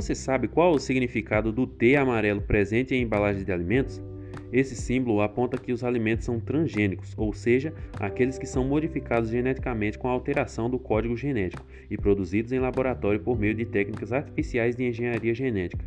[0.00, 4.00] você sabe qual o significado do T amarelo presente em embalagens de alimentos?
[4.50, 9.98] Esse símbolo aponta que os alimentos são transgênicos, ou seja, aqueles que são modificados geneticamente
[9.98, 14.84] com alteração do código genético e produzidos em laboratório por meio de técnicas artificiais de
[14.84, 15.84] engenharia genética.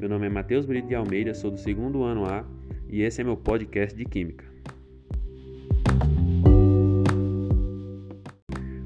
[0.00, 2.44] Meu nome é Matheus Brito de Almeida, sou do segundo ano A
[2.88, 4.46] e esse é meu podcast de Química.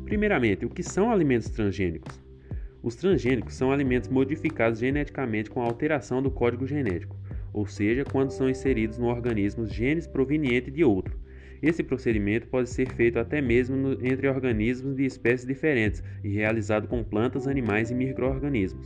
[0.04, 2.25] Primeiramente, o que são alimentos transgênicos?
[2.82, 7.16] Os transgênicos são alimentos modificados geneticamente com alteração do código genético
[7.56, 11.18] ou seja, quando são inseridos no organismo genes provenientes de outro.
[11.62, 17.02] Esse procedimento pode ser feito até mesmo entre organismos de espécies diferentes e realizado com
[17.02, 18.84] plantas, animais e microorganismos.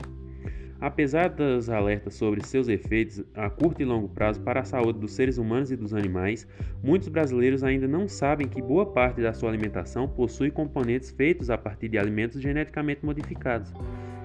[0.81, 5.13] Apesar dos alertas sobre seus efeitos a curto e longo prazo para a saúde dos
[5.13, 6.49] seres humanos e dos animais,
[6.83, 11.59] muitos brasileiros ainda não sabem que boa parte da sua alimentação possui componentes feitos a
[11.59, 13.75] partir de alimentos geneticamente modificados.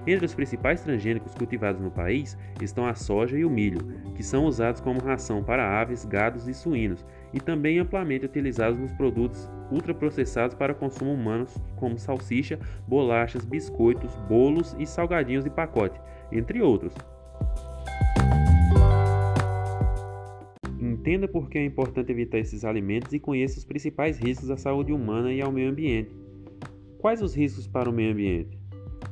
[0.06, 3.80] Entre os principais transgênicos cultivados no país estão a soja e o milho,
[4.14, 7.04] que são usados como ração para aves, gados e suínos,
[7.34, 14.76] e também amplamente utilizados nos produtos ultraprocessados para consumo humano, como salsicha, bolachas, biscoitos, bolos
[14.78, 16.94] e salgadinhos de pacote, entre outros.
[20.78, 24.92] Entenda por que é importante evitar esses alimentos e conheça os principais riscos à saúde
[24.92, 26.14] humana e ao meio ambiente.
[26.98, 28.65] Quais os riscos para o meio ambiente?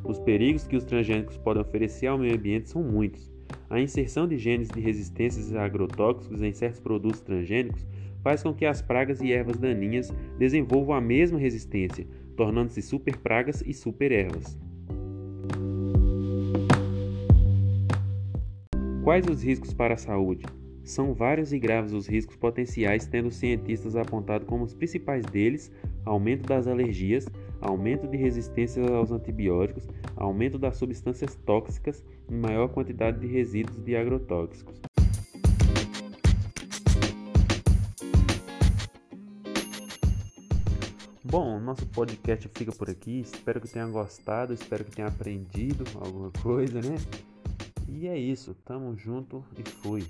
[0.05, 3.33] Os perigos que os transgênicos podem oferecer ao meio ambiente são muitos.
[3.71, 7.87] A inserção de genes de resistências a agrotóxicos em certos produtos transgênicos
[8.23, 13.73] faz com que as pragas e ervas daninhas desenvolvam a mesma resistência, tornando-se superpragas e
[13.73, 14.59] superervas.
[19.03, 20.45] Quais os riscos para a saúde?
[20.85, 25.73] São vários e graves os riscos potenciais, tendo cientistas apontado como os principais deles
[26.05, 27.27] aumento das alergias,
[27.61, 33.97] aumento de resistência aos antibióticos, aumento das substâncias tóxicas e maior quantidade de resíduos de
[33.97, 34.79] agrotóxicos.
[41.25, 43.21] Bom, nosso podcast fica por aqui.
[43.21, 46.97] Espero que tenha gostado, espero que tenha aprendido alguma coisa, né?
[47.89, 50.05] E é isso, tamo junto e fui.